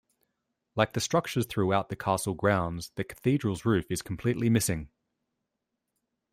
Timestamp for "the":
0.93-0.99, 1.89-1.95, 2.95-3.03